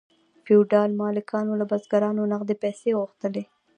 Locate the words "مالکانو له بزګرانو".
1.01-2.29